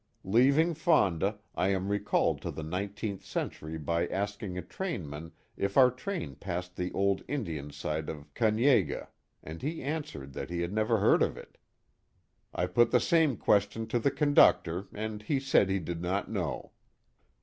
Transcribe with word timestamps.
Leaving 0.23 0.73
Fonda 0.73 1.37
I 1.53 1.67
am 1.67 1.89
recalled 1.89 2.41
to 2.41 2.49
the 2.49 2.63
nineteenth 2.63 3.23
century 3.23 3.77
by 3.77 4.07
asking 4.07 4.57
a 4.57 4.63
trainman 4.63 5.31
if 5.55 5.77
our 5.77 5.91
train 5.91 6.33
passed 6.33 6.75
the 6.75 6.91
old 6.93 7.21
Indian 7.27 7.69
site 7.69 8.09
of 8.09 8.33
Ka 8.33 8.49
nyea 8.49 8.81
geh 8.81 9.05
and 9.43 9.61
he 9.61 9.83
answered 9.83 10.33
that 10.33 10.49
he 10.49 10.61
had 10.61 10.73
never 10.73 10.97
heard 10.97 11.21
of 11.21 11.37
it. 11.37 11.59
I 12.51 12.65
put 12.65 12.89
the 12.89 12.99
same 12.99 13.37
question 13.37 13.85
to 13.89 13.99
the 13.99 14.09
conductor 14.09 14.87
and 14.91 15.21
he 15.21 15.39
said 15.39 15.69
he 15.69 15.77
did 15.77 16.01
not 16.01 16.31
know. 16.31 16.71